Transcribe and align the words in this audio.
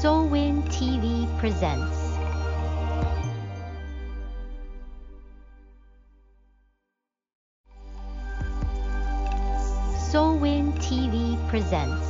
Solwin 0.00 0.62
TV 0.68 1.26
presents. 1.40 1.96
Solwin 10.08 10.72
TV 10.74 11.36
presents. 11.48 12.06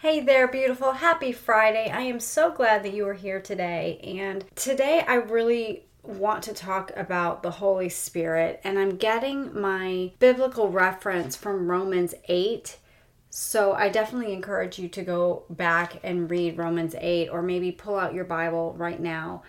Hey 0.00 0.20
there, 0.20 0.48
beautiful. 0.48 0.92
Happy 0.92 1.32
Friday. 1.32 1.90
I 1.90 2.00
am 2.00 2.18
so 2.18 2.50
glad 2.50 2.82
that 2.84 2.94
you 2.94 3.06
are 3.06 3.12
here 3.12 3.42
today. 3.42 4.00
And 4.02 4.42
today 4.54 5.04
I 5.06 5.16
really 5.16 5.84
want 6.02 6.44
to 6.44 6.54
talk 6.54 6.90
about 6.96 7.42
the 7.42 7.50
Holy 7.50 7.90
Spirit. 7.90 8.62
And 8.64 8.78
I'm 8.78 8.96
getting 8.96 9.60
my 9.60 10.12
biblical 10.18 10.70
reference 10.70 11.36
from 11.36 11.70
Romans 11.70 12.14
8. 12.26 12.78
So 13.34 13.72
I 13.72 13.88
definitely 13.88 14.34
encourage 14.34 14.78
you 14.78 14.88
to 14.90 15.02
go 15.02 15.44
back 15.48 16.00
and 16.02 16.30
read 16.30 16.58
Romans 16.58 16.94
8 16.98 17.30
or 17.30 17.40
maybe 17.40 17.72
pull 17.72 17.98
out 17.98 18.12
your 18.12 18.26
Bible 18.26 18.74
right 18.76 19.00
now 19.00 19.42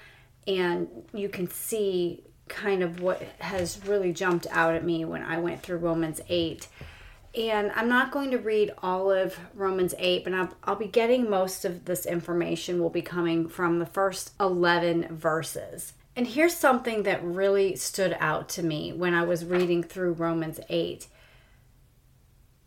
and 0.48 0.88
you 1.14 1.28
can 1.28 1.50
see 1.50 2.24
kind 2.48 2.82
of 2.82 3.02
what 3.02 3.22
has 3.40 3.86
really 3.86 4.14
jumped 4.14 4.48
out 4.52 4.74
at 4.74 4.86
me 4.86 5.04
when 5.04 5.22
I 5.22 5.38
went 5.38 5.62
through 5.62 5.80
Romans 5.80 6.22
8. 6.30 6.66
And 7.36 7.74
I'm 7.76 7.90
not 7.90 8.12
going 8.12 8.32
to 8.32 8.38
read 8.38 8.72
all 8.82 9.12
of 9.12 9.38
Romans 9.54 9.94
8, 9.98 10.24
but 10.24 10.34
I'll, 10.34 10.54
I'll, 10.64 10.76
be 10.78 10.88
getting 10.88 11.30
most 11.30 11.66
of 11.66 11.84
this 11.84 12.06
information 12.06 12.80
will 12.80 12.90
be 12.90 13.02
coming 13.02 13.50
from 13.50 13.80
the 13.80 13.86
first 13.86 14.32
11 14.40 15.14
verses. 15.14 15.92
And 16.16 16.28
here's 16.28 16.56
something 16.56 17.04
that 17.04 17.22
really 17.22 17.76
stood 17.76 18.16
out 18.18 18.48
to 18.50 18.64
me 18.64 18.94
when 18.94 19.14
I 19.14 19.24
was 19.24 19.44
reading 19.44 19.84
through 19.84 20.14
Romans 20.14 20.62
8. 20.70 21.08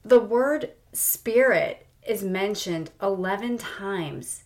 The 0.05 0.21
word 0.21 0.73
spirit 0.97 1.87
is 2.07 2.23
mentioned 2.23 2.91
11 3.03 3.59
times 3.59 4.45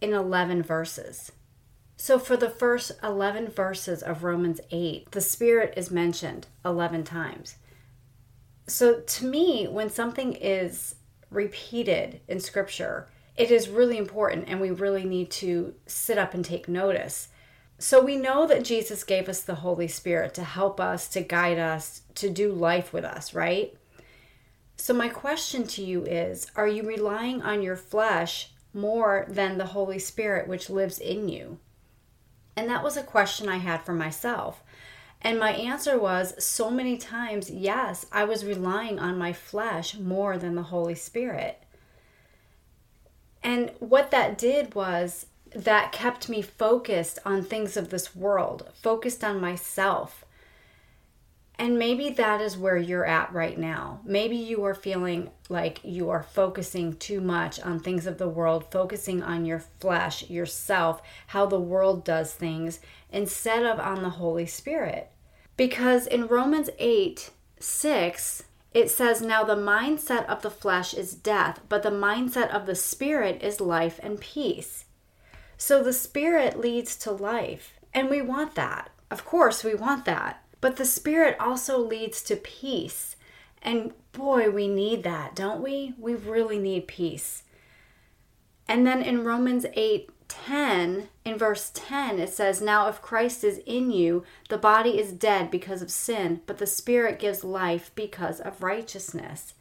in 0.00 0.12
11 0.12 0.62
verses. 0.62 1.32
So, 1.96 2.18
for 2.18 2.34
the 2.34 2.48
first 2.48 2.92
11 3.02 3.50
verses 3.50 4.02
of 4.02 4.24
Romans 4.24 4.58
8, 4.70 5.10
the 5.10 5.20
Spirit 5.20 5.74
is 5.76 5.90
mentioned 5.90 6.46
11 6.64 7.04
times. 7.04 7.56
So, 8.66 9.00
to 9.00 9.26
me, 9.26 9.68
when 9.68 9.90
something 9.90 10.32
is 10.32 10.94
repeated 11.28 12.22
in 12.26 12.40
Scripture, 12.40 13.10
it 13.36 13.50
is 13.50 13.68
really 13.68 13.98
important 13.98 14.48
and 14.48 14.62
we 14.62 14.70
really 14.70 15.04
need 15.04 15.30
to 15.32 15.74
sit 15.84 16.16
up 16.16 16.32
and 16.32 16.42
take 16.42 16.68
notice. 16.68 17.28
So, 17.76 18.02
we 18.02 18.16
know 18.16 18.46
that 18.46 18.64
Jesus 18.64 19.04
gave 19.04 19.28
us 19.28 19.42
the 19.42 19.56
Holy 19.56 19.88
Spirit 19.88 20.32
to 20.34 20.44
help 20.44 20.80
us, 20.80 21.06
to 21.08 21.20
guide 21.20 21.58
us, 21.58 22.00
to 22.14 22.30
do 22.30 22.50
life 22.50 22.94
with 22.94 23.04
us, 23.04 23.34
right? 23.34 23.74
So, 24.80 24.94
my 24.94 25.10
question 25.10 25.66
to 25.66 25.84
you 25.84 26.04
is 26.04 26.46
Are 26.56 26.66
you 26.66 26.82
relying 26.82 27.42
on 27.42 27.60
your 27.60 27.76
flesh 27.76 28.50
more 28.72 29.26
than 29.28 29.58
the 29.58 29.66
Holy 29.66 29.98
Spirit, 29.98 30.48
which 30.48 30.70
lives 30.70 30.98
in 30.98 31.28
you? 31.28 31.58
And 32.56 32.66
that 32.70 32.82
was 32.82 32.96
a 32.96 33.02
question 33.02 33.46
I 33.46 33.58
had 33.58 33.82
for 33.82 33.92
myself. 33.92 34.62
And 35.20 35.38
my 35.38 35.52
answer 35.52 36.00
was 36.00 36.42
so 36.42 36.70
many 36.70 36.96
times, 36.96 37.50
yes, 37.50 38.06
I 38.10 38.24
was 38.24 38.46
relying 38.46 38.98
on 38.98 39.18
my 39.18 39.34
flesh 39.34 39.98
more 39.98 40.38
than 40.38 40.54
the 40.54 40.62
Holy 40.62 40.94
Spirit. 40.94 41.62
And 43.42 43.72
what 43.80 44.10
that 44.12 44.38
did 44.38 44.74
was 44.74 45.26
that 45.54 45.92
kept 45.92 46.30
me 46.30 46.40
focused 46.40 47.18
on 47.26 47.42
things 47.42 47.76
of 47.76 47.90
this 47.90 48.16
world, 48.16 48.70
focused 48.82 49.22
on 49.22 49.42
myself, 49.42 50.24
and 51.60 51.78
maybe 51.78 52.08
that 52.08 52.40
is 52.40 52.56
where 52.56 52.78
you're 52.78 53.04
at 53.04 53.34
right 53.34 53.58
now. 53.58 54.00
Maybe 54.02 54.34
you 54.34 54.64
are 54.64 54.74
feeling 54.74 55.28
like 55.50 55.80
you 55.84 56.08
are 56.08 56.22
focusing 56.22 56.94
too 56.96 57.20
much 57.20 57.60
on 57.60 57.80
things 57.80 58.06
of 58.06 58.16
the 58.16 58.30
world, 58.30 58.72
focusing 58.72 59.22
on 59.22 59.44
your 59.44 59.58
flesh, 59.78 60.30
yourself, 60.30 61.02
how 61.26 61.44
the 61.44 61.60
world 61.60 62.02
does 62.02 62.32
things, 62.32 62.80
instead 63.12 63.66
of 63.66 63.78
on 63.78 64.02
the 64.02 64.08
Holy 64.08 64.46
Spirit. 64.46 65.10
Because 65.58 66.06
in 66.06 66.28
Romans 66.28 66.70
8 66.78 67.28
6, 67.58 68.42
it 68.72 68.90
says, 68.90 69.20
Now 69.20 69.44
the 69.44 69.54
mindset 69.54 70.24
of 70.28 70.40
the 70.40 70.50
flesh 70.50 70.94
is 70.94 71.14
death, 71.14 71.60
but 71.68 71.82
the 71.82 71.90
mindset 71.90 72.48
of 72.48 72.64
the 72.64 72.74
spirit 72.74 73.42
is 73.42 73.60
life 73.60 74.00
and 74.02 74.18
peace. 74.18 74.86
So 75.58 75.82
the 75.82 75.92
spirit 75.92 76.58
leads 76.58 76.96
to 76.96 77.12
life, 77.12 77.74
and 77.92 78.08
we 78.08 78.22
want 78.22 78.54
that. 78.54 78.88
Of 79.10 79.26
course, 79.26 79.62
we 79.62 79.74
want 79.74 80.06
that. 80.06 80.42
But 80.60 80.76
the 80.76 80.84
Spirit 80.84 81.36
also 81.40 81.78
leads 81.78 82.22
to 82.24 82.36
peace. 82.36 83.16
And 83.62 83.92
boy, 84.12 84.50
we 84.50 84.68
need 84.68 85.02
that, 85.04 85.34
don't 85.34 85.62
we? 85.62 85.94
We 85.98 86.14
really 86.14 86.58
need 86.58 86.86
peace. 86.86 87.42
And 88.68 88.86
then 88.86 89.02
in 89.02 89.24
Romans 89.24 89.66
8 89.74 90.10
10, 90.30 91.08
in 91.24 91.36
verse 91.36 91.72
10, 91.74 92.20
it 92.20 92.32
says, 92.32 92.62
Now 92.62 92.86
if 92.86 93.02
Christ 93.02 93.42
is 93.42 93.60
in 93.66 93.90
you, 93.90 94.24
the 94.48 94.56
body 94.56 94.96
is 94.96 95.12
dead 95.12 95.50
because 95.50 95.82
of 95.82 95.90
sin, 95.90 96.40
but 96.46 96.58
the 96.58 96.66
Spirit 96.68 97.18
gives 97.18 97.42
life 97.42 97.90
because 97.96 98.38
of 98.38 98.62
righteousness. 98.62 99.54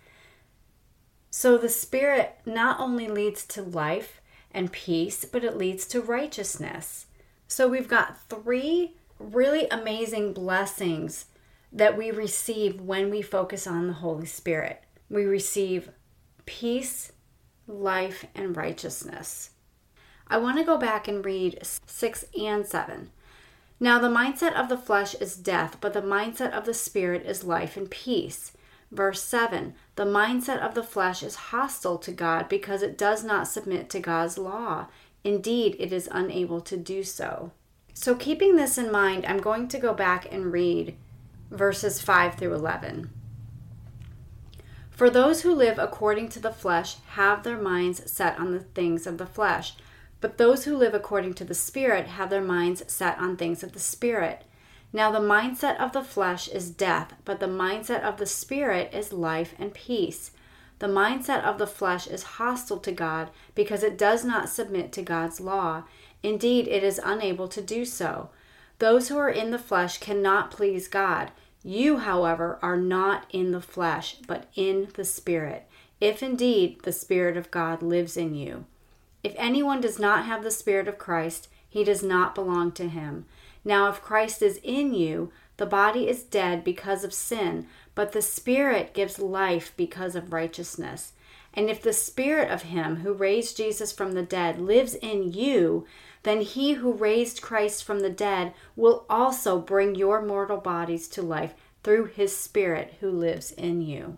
So 1.32 1.58
the 1.58 1.70
Spirit 1.70 2.36
not 2.46 2.80
only 2.80 3.08
leads 3.08 3.46
to 3.48 3.64
life 3.64 4.22
and 4.52 4.72
peace, 4.72 5.26
but 5.26 5.44
it 5.44 5.58
leads 5.58 5.88
to 5.88 6.02
righteousness. 6.02 7.08
So 7.48 7.68
we've 7.68 7.88
got 7.88 8.22
three 8.30 8.94
really 9.20 9.68
amazing 9.70 10.34
blessings 10.34 11.26
that 11.72 11.98
we 11.98 12.12
receive 12.12 12.82
when 12.82 13.10
we 13.10 13.22
focus 13.22 13.68
on 13.68 13.88
the 13.88 13.94
Holy 13.94 14.26
Spirit. 14.26 14.84
We 15.10 15.26
receive 15.26 15.92
peace, 16.46 17.12
life, 17.68 18.26
and 18.34 18.56
righteousness. 18.56 19.52
I 20.28 20.38
want 20.38 20.58
to 20.58 20.64
go 20.64 20.78
back 20.78 21.08
and 21.08 21.24
read 21.26 21.60
6 21.86 22.26
and 22.40 22.66
7. 22.66 23.10
Now, 23.80 24.00
the 24.00 24.10
mindset 24.10 24.54
of 24.54 24.68
the 24.68 24.78
flesh 24.78 25.16
is 25.16 25.36
death, 25.36 25.78
but 25.80 25.94
the 25.94 26.02
mindset 26.02 26.52
of 26.52 26.66
the 26.66 26.74
spirit 26.74 27.26
is 27.26 27.44
life 27.44 27.78
and 27.78 27.90
peace. 27.90 28.52
Verse 28.92 29.22
7 29.22 29.74
The 29.96 30.06
mindset 30.06 30.60
of 30.60 30.76
the 30.76 30.84
flesh 30.84 31.24
is 31.24 31.36
hostile 31.36 31.98
to 32.00 32.12
God 32.12 32.50
because 32.50 32.82
it 32.82 32.98
does 32.98 33.24
not 33.24 33.48
submit 33.48 33.90
to 33.92 34.00
God's 34.00 34.38
law. 34.38 34.88
Indeed, 35.24 35.76
it 35.80 35.94
is 35.94 36.10
unable 36.12 36.62
to 36.62 36.78
do 36.78 37.04
so. 37.04 37.52
So, 38.02 38.16
keeping 38.16 38.56
this 38.56 38.78
in 38.78 38.94
mind, 38.94 39.26
I'm 39.26 39.42
going 39.42 39.68
to 39.68 39.78
go 39.78 39.94
back 39.94 40.26
and 40.32 40.54
read 40.54 40.96
verses 41.52 42.02
5 42.02 42.36
through 42.36 42.54
11. 42.54 43.10
For 44.90 45.10
those 45.10 45.42
who 45.42 45.54
live 45.54 45.78
according 45.78 46.30
to 46.30 46.40
the 46.40 46.54
flesh 46.54 46.96
have 47.10 47.44
their 47.44 47.58
minds 47.58 48.10
set 48.10 48.40
on 48.40 48.54
the 48.54 48.62
things 48.62 49.06
of 49.06 49.18
the 49.18 49.26
flesh, 49.26 49.74
but 50.22 50.38
those 50.38 50.64
who 50.64 50.78
live 50.78 50.94
according 50.94 51.34
to 51.34 51.44
the 51.44 51.54
Spirit 51.54 52.08
have 52.08 52.30
their 52.30 52.42
minds 52.42 52.84
set 52.88 53.18
on 53.18 53.36
things 53.36 53.64
of 53.64 53.74
the 53.74 53.82
Spirit. 53.82 54.46
Now, 54.94 55.12
the 55.12 55.20
mindset 55.20 55.78
of 55.78 55.92
the 55.92 56.02
flesh 56.02 56.48
is 56.48 56.72
death, 56.72 57.16
but 57.26 57.42
the 57.42 57.48
mindset 57.48 58.02
of 58.04 58.16
the 58.16 58.26
Spirit 58.26 58.94
is 58.94 59.12
life 59.12 59.56
and 59.60 59.74
peace. 59.74 60.32
The 60.80 60.88
mindset 60.88 61.44
of 61.44 61.58
the 61.58 61.68
flesh 61.68 62.08
is 62.08 62.24
hostile 62.24 62.80
to 62.80 62.94
God 62.94 63.30
because 63.54 63.84
it 63.84 63.98
does 63.98 64.24
not 64.24 64.48
submit 64.48 64.94
to 64.94 65.02
God's 65.02 65.42
law. 65.42 65.84
Indeed, 66.24 66.68
it 66.68 66.84
is 66.84 67.00
unable 67.04 67.48
to 67.48 67.62
do 67.62 67.86
so. 67.86 68.30
Those 68.80 69.10
who 69.10 69.18
are 69.18 69.30
in 69.30 69.52
the 69.52 69.60
flesh 69.60 70.00
cannot 70.00 70.52
please 70.52 70.88
God. 70.88 71.32
You, 71.64 71.98
however, 71.98 72.58
are 72.62 72.78
not 72.78 73.26
in 73.32 73.52
the 73.52 73.62
flesh, 73.62 74.16
but 74.28 74.48
in 74.56 74.90
the 74.94 75.04
Spirit, 75.04 75.68
if 76.00 76.24
indeed 76.24 76.82
the 76.84 76.94
Spirit 76.94 77.36
of 77.36 77.52
God 77.52 77.82
lives 77.82 78.16
in 78.16 78.36
you. 78.36 78.66
If 79.24 79.34
anyone 79.38 79.82
does 79.82 80.00
not 80.00 80.26
have 80.26 80.44
the 80.44 80.52
Spirit 80.52 80.88
of 80.88 80.98
Christ, 80.98 81.50
he 81.68 81.84
does 81.84 82.02
not 82.02 82.34
belong 82.34 82.72
to 82.74 82.88
him. 82.88 83.26
Now, 83.66 83.90
if 83.90 84.02
Christ 84.02 84.42
is 84.42 84.60
in 84.64 84.94
you, 84.94 85.32
the 85.58 85.66
body 85.66 86.08
is 86.08 86.24
dead 86.24 86.64
because 86.64 87.04
of 87.04 87.14
sin, 87.14 87.68
but 87.94 88.14
the 88.14 88.22
Spirit 88.22 88.94
gives 88.94 89.20
life 89.20 89.74
because 89.76 90.16
of 90.16 90.32
righteousness. 90.32 91.12
And 91.54 91.70
if 91.70 91.82
the 91.82 91.94
Spirit 91.94 92.50
of 92.50 92.64
Him 92.64 92.98
who 92.98 93.12
raised 93.12 93.58
Jesus 93.58 93.92
from 93.92 94.14
the 94.14 94.24
dead 94.24 94.60
lives 94.60 94.96
in 94.96 95.34
you, 95.34 95.86
then 96.24 96.42
he 96.42 96.74
who 96.74 96.92
raised 96.92 97.42
Christ 97.42 97.84
from 97.84 98.02
the 98.02 98.10
dead 98.10 98.54
will 98.76 99.06
also 99.10 99.60
bring 99.60 99.96
your 99.96 100.22
mortal 100.22 100.58
bodies 100.58 101.08
to 101.10 101.22
life 101.22 101.54
through 101.84 102.06
his 102.06 102.36
Spirit 102.36 102.96
who 103.00 103.10
lives 103.10 103.52
in 103.52 103.82
you. 103.82 104.18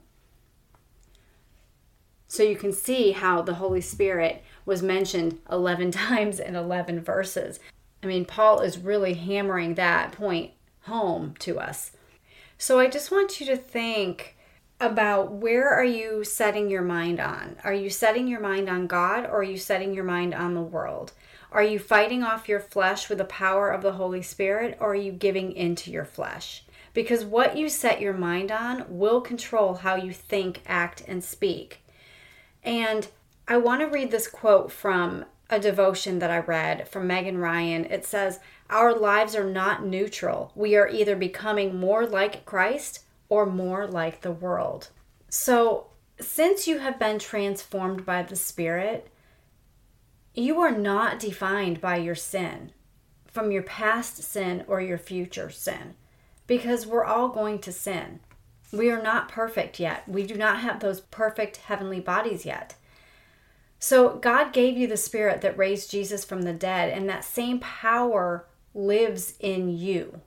So 2.27 2.44
you 2.44 2.56
can 2.56 2.71
see 2.71 3.12
how 3.12 3.42
the 3.42 3.56
Holy 3.56 3.81
Spirit 3.81 4.44
was 4.65 4.81
mentioned 4.81 5.39
11 5.51 5.92
times 5.92 6.39
in 6.39 6.56
11 6.56 7.01
verses. 7.01 7.59
I 8.01 8.07
mean, 8.07 8.25
Paul 8.25 8.62
is 8.62 8.77
really 8.77 9.13
hammering 9.13 9.75
that 9.75 10.13
point 10.13 10.51
home 10.83 11.36
to 11.39 11.59
us. 11.59 11.92
So 12.57 12.80
I 12.80 12.88
just 12.88 13.12
want 13.12 13.39
you 13.39 13.45
to 13.47 13.57
think 13.57 14.38
about 14.80 15.31
where 15.31 15.69
are 15.69 15.86
you 15.86 16.24
setting 16.24 16.69
your 16.69 16.81
mind 16.81 17.19
on? 17.19 17.57
Are 17.63 17.74
you 17.74 17.89
setting 17.89 18.27
your 18.27 18.39
mind 18.39 18.69
on 18.69 18.88
God 18.88 19.25
or 19.25 19.39
are 19.39 19.44
you 19.44 19.57
setting 19.57 19.94
your 19.94 20.04
mind 20.04 20.33
on 20.33 20.56
the 20.56 20.62
world? 20.62 21.13
Are 21.51 21.63
you 21.63 21.80
fighting 21.80 22.24
off 22.24 22.48
your 22.48 22.62
flesh 22.62 23.09
with 23.09 23.18
the 23.18 23.25
power 23.25 23.69
of 23.69 23.81
the 23.81 23.94
Holy 23.94 24.21
Spirit 24.21 24.77
or 24.80 24.92
are 24.92 24.95
you 24.95 25.12
giving 25.12 25.51
into 25.51 25.92
your 25.92 26.06
flesh? 26.06 26.63
Because 26.94 27.25
what 27.25 27.57
you 27.57 27.68
set 27.68 28.01
your 28.01 28.13
mind 28.13 28.51
on 28.51 28.86
will 28.88 29.21
control 29.21 29.75
how 29.75 29.95
you 29.95 30.13
think, 30.13 30.62
act, 30.65 31.03
and 31.07 31.24
speak. 31.24 31.83
And 32.63 33.07
I 33.48 33.57
want 33.57 33.81
to 33.81 33.88
read 33.88 34.12
this 34.12 34.27
quote 34.27 34.71
from 34.71 35.25
a 35.50 35.59
devotion 35.59 36.19
that 36.19 36.31
I 36.31 36.39
read 36.39 36.88
from 36.88 37.07
Megan 37.07 37.38
Ryan. 37.38 37.86
It 37.86 38.06
says, 38.06 38.39
Our 38.69 38.94
lives 38.94 39.36
are 39.36 39.50
not 39.50 39.86
neutral. 39.86 40.54
We 40.56 40.75
are 40.77 40.88
either 40.88 41.15
becoming 41.15 41.77
more 41.77 42.06
like 42.06 42.45
Christ 42.45 43.04
or 43.27 43.45
more 43.45 43.88
like 43.88 44.21
the 44.21 44.31
world. 44.31 44.89
So, 45.30 45.88
since 46.19 46.68
you 46.68 46.80
have 46.80 47.00
been 47.00 47.19
transformed 47.19 48.06
by 48.06 48.24
the 48.24 48.36
Spirit, 48.36 49.09
you 50.33 50.62
are 50.62 50.72
not 50.72 51.19
defined 51.19 51.81
by 51.81 51.98
your 51.98 52.16
sin, 52.16 52.72
from 53.25 53.51
your 53.51 53.63
past 53.63 54.24
sin 54.24 54.63
or 54.68 54.80
your 54.81 54.98
future 54.98 55.50
sin, 55.50 55.95
because 56.48 56.88
we're 56.88 57.04
all 57.04 57.30
going 57.30 57.60
to 57.60 57.72
sin. 57.72 58.19
We 58.72 58.89
are 58.89 59.01
not 59.01 59.28
perfect 59.28 59.80
yet. 59.80 60.07
We 60.07 60.25
do 60.25 60.36
not 60.36 60.60
have 60.60 60.80
those 60.80 61.01
perfect 61.01 61.57
heavenly 61.57 62.00
bodies 62.00 62.45
yet. 62.45 62.75
So, 63.80 64.16
God 64.18 64.54
gave 64.54 64.78
you 64.78 64.88
the 64.88 64.95
Spirit 64.95 65.42
that 65.42 65.57
raised 65.57 65.92
Jesus 65.92 66.24
from 66.24 66.44
the 66.44 66.54
dead, 66.54 66.95
and 66.95 67.10
that 67.10 67.25
same 67.25 67.60
power 67.60 68.45
lives 68.74 69.33
in 69.39 69.69
you. 69.69 70.22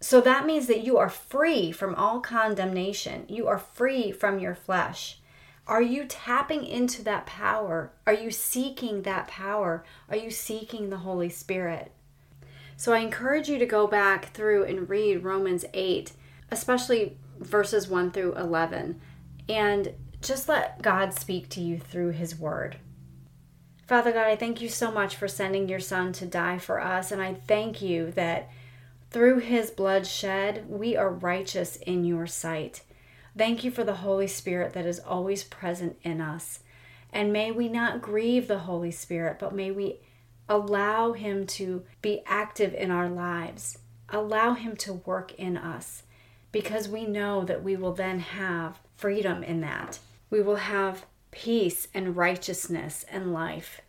So, 0.00 0.20
that 0.20 0.46
means 0.46 0.66
that 0.66 0.84
you 0.84 0.98
are 0.98 1.08
free 1.08 1.72
from 1.72 1.94
all 1.94 2.20
condemnation. 2.20 3.24
You 3.26 3.48
are 3.48 3.58
free 3.58 4.12
from 4.12 4.38
your 4.38 4.54
flesh. 4.54 5.19
Are 5.70 5.80
you 5.80 6.04
tapping 6.04 6.66
into 6.66 7.00
that 7.04 7.26
power? 7.26 7.92
Are 8.04 8.12
you 8.12 8.32
seeking 8.32 9.02
that 9.02 9.28
power? 9.28 9.84
Are 10.08 10.16
you 10.16 10.28
seeking 10.28 10.90
the 10.90 10.96
Holy 10.96 11.28
Spirit? 11.28 11.92
So, 12.76 12.92
I 12.92 12.98
encourage 12.98 13.48
you 13.48 13.56
to 13.56 13.66
go 13.66 13.86
back 13.86 14.32
through 14.32 14.64
and 14.64 14.90
read 14.90 15.22
Romans 15.22 15.64
8, 15.72 16.10
especially 16.50 17.16
verses 17.38 17.86
1 17.86 18.10
through 18.10 18.34
11, 18.34 19.00
and 19.48 19.94
just 20.20 20.48
let 20.48 20.82
God 20.82 21.14
speak 21.14 21.48
to 21.50 21.60
you 21.60 21.78
through 21.78 22.10
His 22.10 22.36
Word. 22.36 22.78
Father 23.86 24.10
God, 24.10 24.26
I 24.26 24.34
thank 24.34 24.60
you 24.60 24.68
so 24.68 24.90
much 24.90 25.14
for 25.14 25.28
sending 25.28 25.68
your 25.68 25.78
Son 25.78 26.12
to 26.14 26.26
die 26.26 26.58
for 26.58 26.80
us, 26.80 27.12
and 27.12 27.22
I 27.22 27.34
thank 27.34 27.80
you 27.80 28.10
that 28.12 28.50
through 29.12 29.38
His 29.38 29.70
blood 29.70 30.04
shed, 30.04 30.68
we 30.68 30.96
are 30.96 31.10
righteous 31.10 31.76
in 31.76 32.04
your 32.04 32.26
sight. 32.26 32.82
Thank 33.36 33.64
you 33.64 33.70
for 33.70 33.84
the 33.84 33.96
Holy 33.96 34.26
Spirit 34.26 34.72
that 34.72 34.86
is 34.86 34.98
always 34.98 35.44
present 35.44 35.96
in 36.02 36.20
us. 36.20 36.60
And 37.12 37.32
may 37.32 37.50
we 37.50 37.68
not 37.68 38.02
grieve 38.02 38.48
the 38.48 38.60
Holy 38.60 38.90
Spirit, 38.90 39.38
but 39.38 39.54
may 39.54 39.70
we 39.70 40.00
allow 40.48 41.12
Him 41.12 41.46
to 41.46 41.84
be 42.02 42.22
active 42.26 42.74
in 42.74 42.90
our 42.90 43.08
lives. 43.08 43.78
Allow 44.08 44.54
Him 44.54 44.76
to 44.76 44.94
work 44.94 45.32
in 45.34 45.56
us 45.56 46.02
because 46.52 46.88
we 46.88 47.06
know 47.06 47.44
that 47.44 47.62
we 47.62 47.76
will 47.76 47.92
then 47.92 48.18
have 48.20 48.80
freedom 48.96 49.42
in 49.42 49.60
that 49.60 49.98
we 50.30 50.40
will 50.40 50.56
have 50.56 51.04
peace 51.32 51.88
and 51.92 52.16
righteousness 52.16 53.04
and 53.10 53.32
life. 53.32 53.82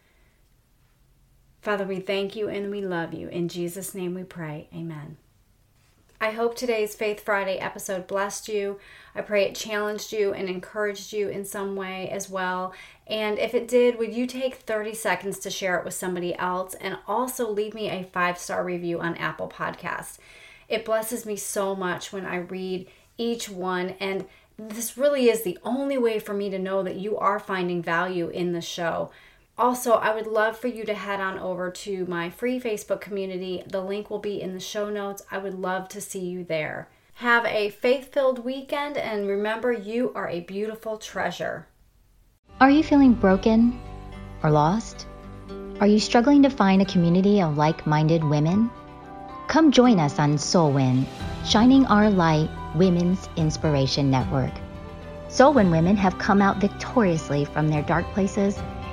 Father, 1.61 1.85
we 1.85 1.99
thank 1.99 2.35
you 2.35 2.49
and 2.49 2.71
we 2.71 2.81
love 2.81 3.13
you. 3.13 3.27
In 3.29 3.47
Jesus' 3.47 3.93
name 3.93 4.15
we 4.15 4.23
pray. 4.23 4.67
Amen. 4.73 5.17
I 6.23 6.29
hope 6.29 6.55
today's 6.55 6.93
Faith 6.93 7.21
Friday 7.21 7.57
episode 7.57 8.05
blessed 8.05 8.47
you. 8.47 8.77
I 9.15 9.21
pray 9.21 9.45
it 9.45 9.55
challenged 9.55 10.13
you 10.13 10.33
and 10.33 10.47
encouraged 10.47 11.13
you 11.13 11.29
in 11.29 11.45
some 11.45 11.75
way 11.75 12.11
as 12.11 12.29
well. 12.29 12.75
And 13.07 13.39
if 13.39 13.55
it 13.55 13.67
did, 13.67 13.97
would 13.97 14.13
you 14.13 14.27
take 14.27 14.53
30 14.53 14.93
seconds 14.93 15.39
to 15.39 15.49
share 15.49 15.79
it 15.79 15.83
with 15.83 15.95
somebody 15.95 16.37
else 16.37 16.75
and 16.75 16.99
also 17.07 17.49
leave 17.49 17.73
me 17.73 17.89
a 17.89 18.07
five 18.13 18.37
star 18.37 18.63
review 18.63 19.01
on 19.01 19.17
Apple 19.17 19.49
Podcasts? 19.49 20.19
It 20.69 20.85
blesses 20.85 21.25
me 21.25 21.37
so 21.37 21.75
much 21.75 22.13
when 22.13 22.27
I 22.27 22.35
read 22.35 22.87
each 23.17 23.49
one 23.49 23.95
and 23.99 24.27
this 24.59 24.99
really 24.99 25.27
is 25.27 25.41
the 25.41 25.57
only 25.63 25.97
way 25.97 26.19
for 26.19 26.35
me 26.35 26.51
to 26.51 26.59
know 26.59 26.83
that 26.83 26.97
you 26.97 27.17
are 27.17 27.39
finding 27.39 27.81
value 27.81 28.29
in 28.29 28.51
the 28.51 28.61
show. 28.61 29.09
Also, 29.57 29.93
I 29.93 30.15
would 30.15 30.27
love 30.27 30.57
for 30.57 30.67
you 30.67 30.83
to 30.85 30.93
head 30.93 31.19
on 31.19 31.37
over 31.37 31.69
to 31.69 32.05
my 32.05 32.29
free 32.29 32.59
Facebook 32.59 33.01
community. 33.01 33.63
The 33.67 33.81
link 33.81 34.09
will 34.09 34.19
be 34.19 34.41
in 34.41 34.53
the 34.53 34.59
show 34.59 34.89
notes. 34.89 35.23
I 35.29 35.37
would 35.37 35.53
love 35.53 35.87
to 35.89 36.01
see 36.01 36.25
you 36.25 36.43
there. 36.43 36.89
Have 37.15 37.45
a 37.45 37.69
faith 37.69 38.11
filled 38.11 38.43
weekend 38.43 38.97
and 38.97 39.27
remember, 39.27 39.71
you 39.71 40.11
are 40.15 40.29
a 40.29 40.39
beautiful 40.39 40.97
treasure. 40.97 41.67
Are 42.59 42.71
you 42.71 42.81
feeling 42.81 43.13
broken 43.13 43.79
or 44.41 44.49
lost? 44.49 45.05
Are 45.79 45.87
you 45.87 45.99
struggling 45.99 46.43
to 46.43 46.49
find 46.49 46.81
a 46.81 46.85
community 46.85 47.41
of 47.41 47.57
like 47.57 47.85
minded 47.85 48.23
women? 48.23 48.71
Come 49.47 49.71
join 49.71 49.99
us 49.99 50.17
on 50.17 50.37
Solwin, 50.37 51.05
Shining 51.45 51.85
Our 51.87 52.09
Light 52.09 52.49
Women's 52.75 53.27
Inspiration 53.35 54.09
Network. 54.09 54.53
Solwin 55.27 55.71
women 55.71 55.97
have 55.97 56.17
come 56.17 56.41
out 56.41 56.57
victoriously 56.57 57.45
from 57.45 57.67
their 57.67 57.81
dark 57.83 58.05
places 58.13 58.57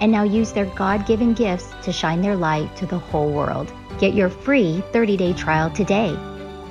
and 0.00 0.12
now 0.12 0.22
use 0.22 0.52
their 0.52 0.66
God 0.66 1.06
given 1.06 1.34
gifts 1.34 1.74
to 1.82 1.92
shine 1.92 2.20
their 2.20 2.36
light 2.36 2.76
to 2.76 2.86
the 2.86 2.98
whole 2.98 3.30
world. 3.30 3.72
Get 3.98 4.14
your 4.14 4.28
free 4.28 4.82
30 4.92 5.16
day 5.16 5.32
trial 5.32 5.70
today. 5.70 6.16